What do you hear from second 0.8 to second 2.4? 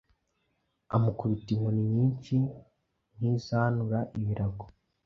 amukubita inkoni nyinshi